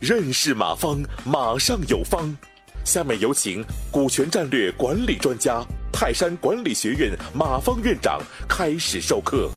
[0.00, 2.36] 认识马方，马上有方。
[2.84, 3.62] 下面有请
[3.92, 5.62] 股权战略管理专家、
[5.92, 8.18] 泰山管理学院马方院长
[8.48, 9.50] 开始授课。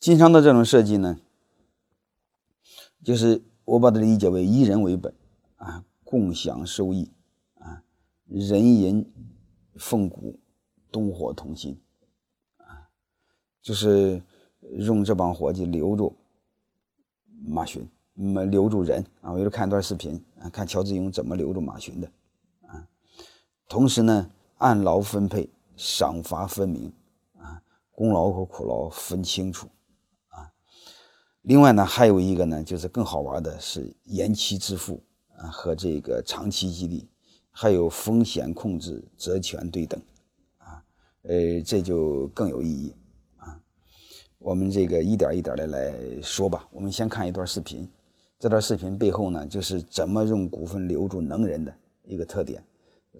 [0.00, 1.20] 经商的这种设计呢，
[3.04, 5.14] 就是我把它理解为以人为本
[5.56, 7.12] 啊，共享收益
[7.60, 7.84] 啊，
[8.26, 9.12] 人银
[9.76, 10.40] 奉股，
[10.90, 11.80] 东火同心
[12.56, 12.90] 啊，
[13.62, 14.20] 就是
[14.70, 16.16] 用这帮伙计留住
[17.44, 17.88] 马群。
[18.14, 19.32] 么留住人啊！
[19.32, 22.06] 我又看一段视频啊，看乔志庸怎么留住马群的
[22.66, 22.86] 啊。
[23.66, 26.92] 同时呢，按劳分配，赏罚分明
[27.38, 29.66] 啊，功劳和苦劳分清楚
[30.28, 30.52] 啊。
[31.40, 35.02] 另外呢，还有一个呢，就是更好玩的是延期支付
[35.38, 37.08] 啊和这个长期激励，
[37.50, 39.98] 还有风险控制、责权对等
[40.58, 40.84] 啊。
[41.22, 42.94] 呃，这就更有意义。
[44.42, 46.66] 我们这个一点一点的来说吧。
[46.72, 47.88] 我们先看一段视频。
[48.38, 51.72] 这段视频背后呢，就是怎么用股份留住能人的
[52.04, 52.60] 一个特点，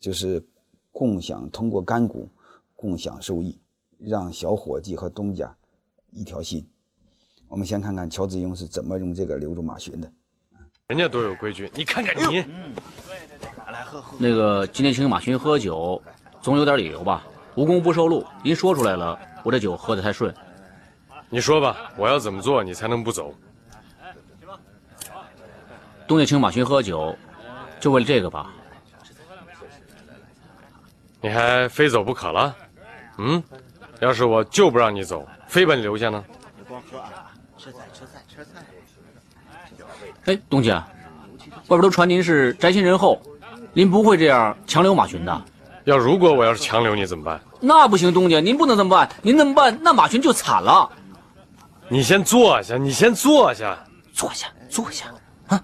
[0.00, 0.42] 就是
[0.90, 2.26] 共享通过干股
[2.74, 3.58] 共享收益，
[3.98, 5.54] 让小伙计和东家
[6.10, 6.66] 一条心。
[7.48, 10.10] 我们先看看乔致庸是怎么用这个留住马群的。
[10.86, 12.38] 人家都有规矩，你看看你。
[12.38, 12.74] 嗯，
[13.06, 14.16] 对对对，来喝喝。
[14.18, 16.00] 那个今天请马群喝酒，
[16.40, 17.26] 总有点理由吧？
[17.56, 20.34] 无功不受禄，您说出来了，我这酒喝得太顺。
[21.32, 23.32] 你说吧，我要怎么做你才能不走？
[26.08, 27.16] 东家请马群喝酒，
[27.78, 28.50] 就为了这个吧？
[31.20, 32.56] 你还非走不可了？
[33.18, 33.40] 嗯，
[34.00, 36.24] 要是我就不让你走，非把你留下呢？
[36.56, 38.50] 别光喝啊，吃菜吃菜吃菜。
[40.24, 40.84] 哎，东家，
[41.68, 43.22] 外边都传您是宅心仁厚，
[43.72, 45.42] 您不会这样强留马群的？
[45.84, 47.40] 要如果我要是强留你怎么办？
[47.60, 49.08] 那不行，东家，您不能这么办。
[49.22, 50.90] 您这么办，那马群就惨了。
[51.92, 53.76] 你先坐下，你先坐下，
[54.14, 55.06] 坐下，坐下
[55.48, 55.60] 啊。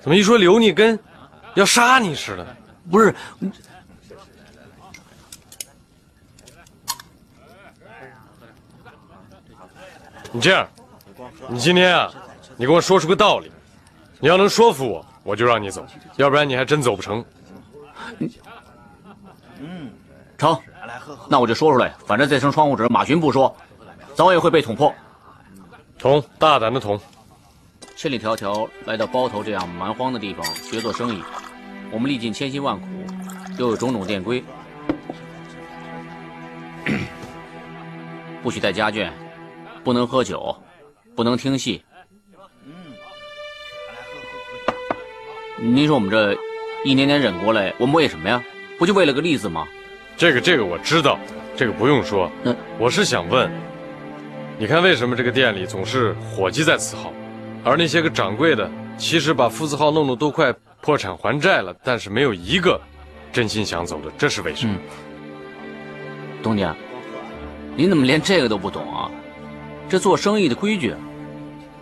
[0.00, 0.98] 怎么一说留你跟
[1.54, 2.56] 要杀你似的？
[2.90, 3.14] 不是，
[10.32, 10.68] 你这样，
[11.48, 12.12] 你今天啊，
[12.56, 13.52] 你给我说出个道理，
[14.18, 15.82] 你要能说服我，我就让你走；
[16.16, 17.24] 要不然你还真走不成。
[19.60, 19.92] 嗯，
[20.36, 20.60] 成，
[21.28, 23.54] 那我就说出来，反正这层窗户纸马群不说，
[24.14, 24.92] 早晚会被捅破。
[25.98, 27.00] 捅，大胆的捅。
[27.96, 31.22] 千里迢迢来到包头这样蛮荒的地方学做生意，
[31.92, 32.86] 我们历尽千辛万苦，
[33.58, 34.42] 又有种种店规，
[38.42, 39.10] 不许带家眷，
[39.84, 40.56] 不能喝酒，
[41.14, 41.84] 不能听戏。
[45.58, 46.36] 您说我们这
[46.84, 48.42] 一年年忍过来，我们为什么呀？
[48.78, 49.68] 不就为了个利字吗？
[50.22, 51.18] 这个这个我知道，
[51.56, 52.30] 这个不用说。
[52.44, 53.50] 嗯，我是想问，
[54.56, 57.12] 你看为什么这个店里总是伙计在伺候？
[57.64, 62.80] 而那些个掌柜的，其实把夫子号弄得都快破产还债了，但是没有一个
[63.32, 64.76] 真心想走的，这是为什么？
[66.40, 66.72] 东家，
[67.74, 69.10] 您怎么连这个都不懂啊？
[69.88, 70.94] 这做生意的规矩，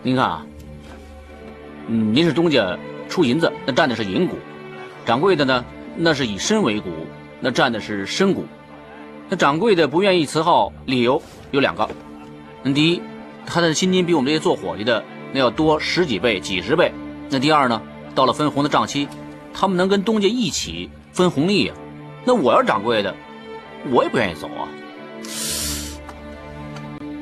[0.03, 0.47] 您看啊，
[1.89, 2.75] 嗯，您是东家
[3.07, 4.37] 出银子，那占的是银股；
[5.05, 5.63] 掌柜的呢，
[5.95, 6.89] 那是以身为股，
[7.41, 8.47] 那占的是身股。
[9.29, 11.89] 那掌柜的不愿意辞号，理由有两个：
[12.63, 13.03] 那第一，
[13.47, 15.03] 他的薪金比我们这些做伙计的。
[15.33, 16.93] 那要多十几倍、几十倍。
[17.29, 17.81] 那第二呢？
[18.13, 19.07] 到了分红的账期，
[19.55, 21.75] 他们能跟东家一起分红利呀。
[22.25, 23.15] 那我要是掌柜的，
[23.89, 24.67] 我也不愿意走啊。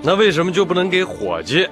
[0.03, 1.69] 那为什么就不能给伙计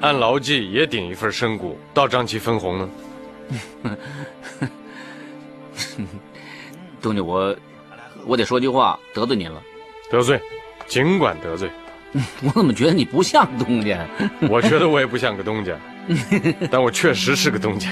[0.00, 2.88] 按劳计也顶一份身股，到账期分红呢？
[7.02, 7.54] 东家，我
[8.26, 9.62] 我得说句话，得罪您了。
[10.10, 10.40] 得罪，
[10.86, 11.70] 尽管得罪。
[12.44, 14.06] 我怎么觉得你不像东家？
[14.48, 15.76] 我觉得我也不像个东家，
[16.70, 17.90] 但我确实是个东家。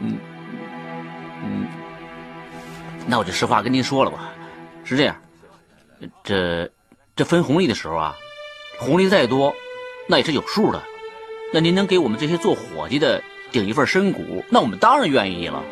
[0.00, 0.16] 嗯
[1.44, 1.66] 嗯，
[3.06, 4.32] 那我就实话跟您说了吧，
[4.82, 5.14] 是这样，
[6.24, 6.70] 这
[7.14, 8.16] 这分红利的时候啊，
[8.78, 9.54] 红利再多，
[10.08, 10.82] 那也是有数的。
[11.52, 13.22] 那您能给我们这些做伙计的
[13.52, 15.62] 顶一份身股，那我们当然愿意了。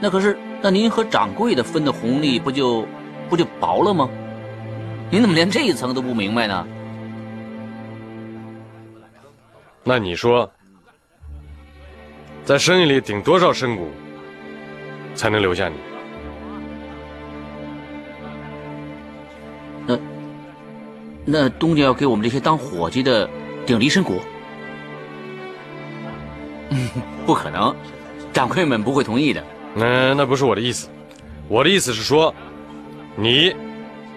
[0.00, 2.86] 那可是，那您和掌柜的分的红利不就
[3.28, 4.08] 不就薄了吗？
[5.10, 6.66] 您怎么连这一层都不明白呢？
[9.84, 10.48] 那你说，
[12.44, 13.90] 在生意里顶多少身股，
[15.14, 15.74] 才能留下你？
[19.84, 19.98] 那
[21.24, 23.28] 那东家要给我们这些当伙计的
[23.66, 24.20] 顶离身股？
[27.26, 27.74] 不可能，
[28.32, 29.44] 掌柜们不会同意的。
[29.74, 30.88] 那那不是我的意思，
[31.48, 32.34] 我的意思是说，
[33.16, 33.54] 你。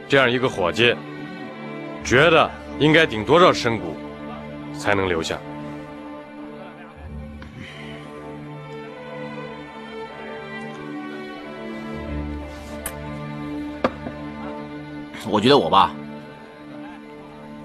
[0.08, 0.96] 这样一个伙计，
[2.04, 2.48] 觉得
[2.78, 3.96] 应该顶多少身骨
[4.78, 5.36] 才能留下？
[15.28, 15.92] 我觉得我吧，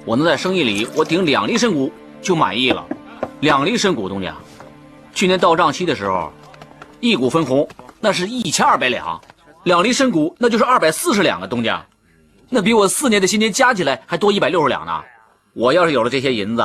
[0.07, 2.83] 我能在生意里我顶两厘身骨就满意了。
[3.41, 4.35] 两厘身骨，东家，
[5.13, 6.33] 去年到账期的时候，
[7.01, 7.67] 一股分红
[8.01, 9.21] 那是一千二百两，
[9.65, 11.85] 两厘深股那就是二百四十两啊，东家，
[12.49, 15.03] 那比我四年的薪金加起来还多一百六十两呢。
[15.55, 16.63] 我要是有了这些银子，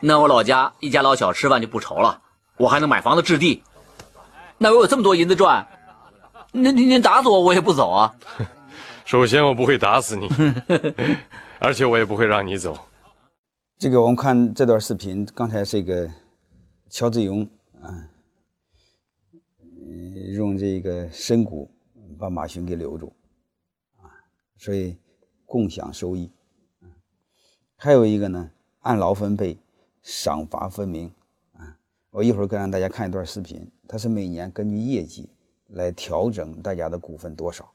[0.00, 2.20] 那我老家一家老小吃饭就不愁了，
[2.56, 3.62] 我还能买房子置地。
[4.58, 5.66] 那我有这么多银子赚，
[6.52, 8.12] 那您您打死我我也不走啊。
[9.04, 10.28] 首先，我不会打死你，
[11.60, 12.76] 而且我也不会让你走。
[13.78, 16.10] 这个我们看这段视频，刚才这个
[16.90, 17.46] 乔志勇
[17.82, 17.92] 啊，
[20.34, 21.70] 用这个深股
[22.18, 23.12] 把马群给留住
[23.96, 24.10] 啊，
[24.56, 24.96] 所以
[25.44, 26.30] 共享收益。
[27.76, 28.50] 还有一个呢，
[28.80, 29.58] 按劳分配，
[30.02, 31.12] 赏罚分明
[31.52, 31.78] 啊。
[32.10, 35.28] 我一会儿再让大家看一段视频，它是每年根据业绩
[35.68, 37.70] 来调整大家的股份多少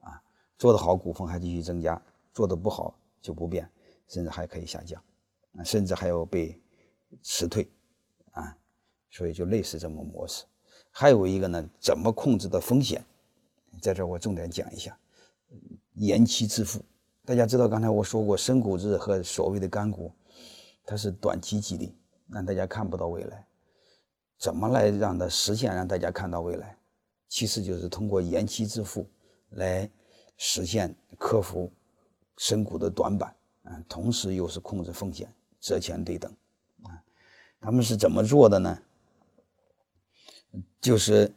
[0.00, 0.22] 啊。
[0.56, 2.00] 做得好，股份还继续增加；
[2.32, 3.70] 做得不好就不变，
[4.08, 5.02] 甚至还可以下降，
[5.56, 6.58] 啊，甚至还要被
[7.22, 7.70] 辞退，
[8.30, 8.56] 啊，
[9.10, 10.44] 所以就类似这么模式。
[10.92, 13.04] 还有一个呢，怎么控制的风险，
[13.80, 14.96] 在这我重点讲一下：
[15.94, 16.80] 延期支付。
[17.24, 20.12] 大家知道，刚才我说过，深股日和所谓的干股，
[20.86, 21.92] 它是短期激励，
[22.28, 23.44] 让大家看不到未来。
[24.38, 26.76] 怎么来让它实现，让大家看到未来？
[27.28, 29.04] 其实就是通过延期支付
[29.50, 29.90] 来。
[30.38, 31.70] 实现克服
[32.38, 36.34] 深股的短板，啊，同时又是控制风险、责权对等，
[36.82, 37.00] 啊，
[37.60, 38.76] 他们是怎么做的呢？
[40.80, 41.32] 就是，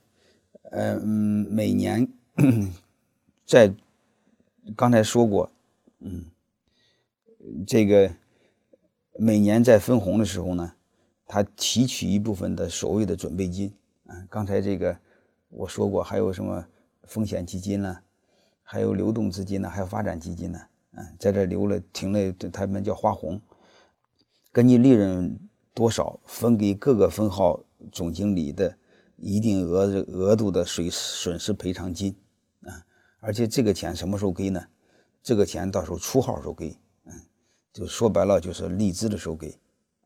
[0.72, 2.08] 呃，每年
[3.46, 3.74] 在
[4.76, 5.52] 刚才说过，
[6.00, 6.26] 嗯，
[7.68, 8.12] 这个
[9.18, 10.74] 每年在分红的时候呢，
[11.28, 13.72] 他提取一部分的所谓的准备金，
[14.08, 14.98] 啊，刚才这个
[15.50, 16.68] 我说过，还有什么
[17.04, 18.00] 风险基金呢？
[18.64, 20.60] 还有流动资金呢，还有发展基金呢，
[20.94, 23.40] 嗯，在这留了停了，他们叫花红，
[24.52, 25.40] 根据利润
[25.74, 28.76] 多少分给各个分号总经理的
[29.18, 32.16] 一定额额度的损损失赔偿金，
[32.62, 32.86] 啊，
[33.20, 34.68] 而且这个钱什么时候给呢？
[35.22, 37.14] 这个钱到时候出号时候给，嗯，
[37.74, 39.58] 就说白了就是励志的时候给，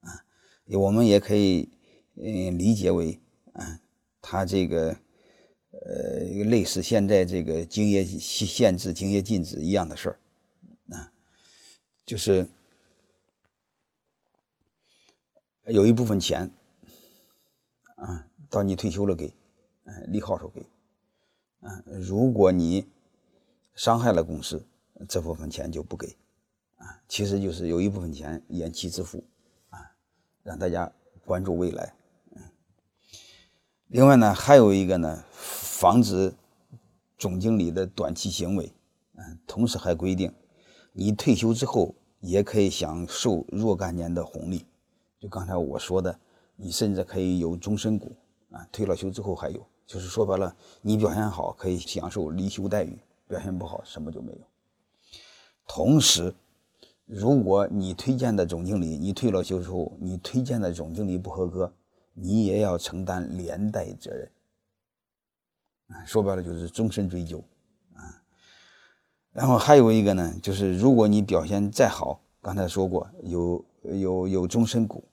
[0.02, 0.24] 啊，
[0.66, 1.70] 我们也可以
[2.16, 3.20] 嗯理解为，
[3.54, 3.80] 啊，
[4.22, 4.98] 他这个。
[5.72, 10.20] 呃，类似现在这个竞业限制、竞业禁止一样的事儿，
[10.90, 11.14] 啊，
[12.08, 12.50] 就是
[15.68, 16.52] 有一部分钱，
[17.98, 19.34] 啊，到你退休了给，
[19.86, 20.62] 嗯，立号时候给，
[21.62, 22.88] 啊，如果你
[23.74, 24.66] 伤害了公司，
[25.08, 26.18] 这部分钱就不给，
[26.78, 29.24] 啊，其实就是有一部分钱延期支付，
[29.70, 29.92] 啊，
[30.44, 30.92] 让大家
[31.26, 31.94] 关注未来，
[32.36, 32.42] 嗯，
[33.88, 35.24] 另外呢，还有一个呢。
[35.80, 36.34] 防止
[37.18, 38.74] 总经理的短期行为，
[39.16, 40.34] 嗯，同时还规定，
[40.92, 44.66] 你退休之后也可以享受若干年的红利。
[45.22, 46.20] 就刚才我说的，
[46.58, 48.12] 你甚至可以有终身股，
[48.52, 54.40] 啊，退了休之后还有，就是说白了，你表现好可以享受离休待遇，表现不好什么就没有。
[55.68, 56.34] 同时，
[57.06, 61.72] 如果你推荐的总经理，你退了休之后，你推荐的总经理不合格，
[62.14, 64.32] 你也要承担连带责任。
[65.90, 67.44] 啊说白了就是终身追究，
[67.96, 68.22] 啊，
[69.32, 75.04] 然后还有一个呢，就是如果你表现再好，刚才说过有有有终身股，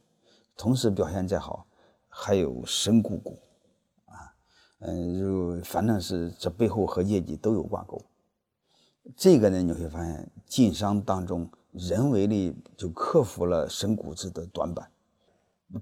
[0.57, 1.66] 同时表现再好，
[2.19, 3.39] 还有深股股，
[4.07, 4.33] 啊，
[4.79, 8.03] 嗯，就反正是这背后和业绩都有挂钩。
[9.15, 14.91] 这个呢，你会发现晋商当中人为的就克服了深股制的短板，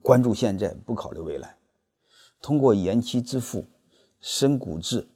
[0.02, 1.56] 关注现在不考虑未来，
[2.42, 3.64] 通过延期支付。
[4.20, 5.06] 深股制，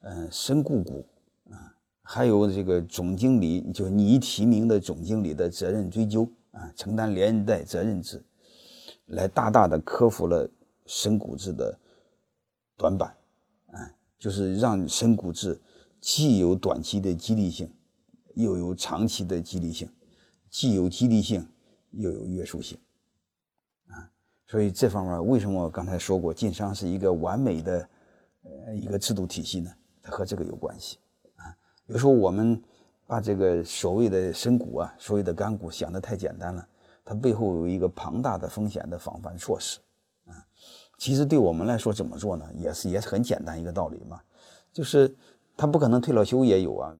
[0.00, 1.06] 嗯，深股股
[1.48, 1.72] 啊，
[2.02, 8.20] 还有这个总经理，就你提名的总经理的责任追究啊，承担连带责任制，
[9.06, 10.50] 来大大的克服了
[10.88, 11.78] 深股制的
[12.76, 13.16] 短板，
[13.66, 15.60] 啊，就是让深股制
[16.00, 17.72] 既有短期的激励性，
[18.34, 19.88] 又有长期的激励性，
[20.50, 21.46] 既有激励性
[21.92, 22.76] 又有约束性，
[23.86, 24.10] 啊，
[24.48, 27.88] 所以这方面为什么我刚才说过，晋商是一个完美的。
[28.66, 30.96] 呃，一个制度体系呢，它和这个有关系
[31.34, 31.52] 啊。
[31.86, 32.62] 有时候我们
[33.04, 36.66] 把这个所谓的深股啊，所谓的干股想的太简单了，
[37.04, 39.80] 它背后有一个庞大的风险的防范措施。
[40.98, 42.44] 其实对我们来说怎么做呢？
[42.56, 44.20] 也是也很简单一个道理嘛，
[44.72, 45.16] 就是
[45.56, 46.96] 他不可能退了休也有啊，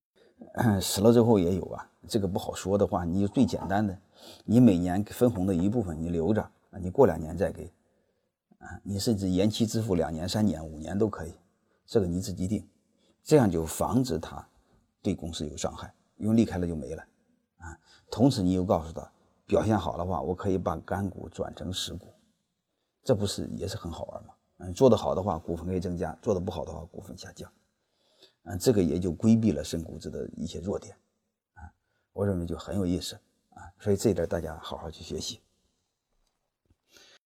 [0.80, 3.98] 死了之后也有啊，这个不好说的话，你就最简单的，
[4.44, 7.72] 你每年分红的一部分你留着啊，你过两年再给，
[8.58, 11.34] 啊，你甚至延期支付两年、三年、五年都可以，
[11.84, 12.64] 这个你自己定，
[13.24, 14.46] 这样就防止他
[15.02, 17.02] 对公司有伤害，因为离开了就没了，
[17.58, 17.76] 啊，
[18.08, 19.10] 同时你又告诉他，
[19.44, 22.06] 表现好的话，我可以把干股转成实股，
[23.02, 24.34] 这不是也是很好玩吗？
[24.58, 27.50] 嗯，做得好的话，股份可以增加；做得不好的话，股份下降。
[28.42, 30.96] 嗯，这个也就规避了深股指的一些弱点，
[31.54, 31.70] 啊，
[32.12, 33.14] 我认为就很有意思
[33.50, 35.40] 啊，所以这一点大家好好去学习。